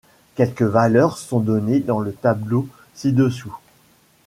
[0.33, 3.55] Quelques valeurs sont données dans le tableau ci-dessous.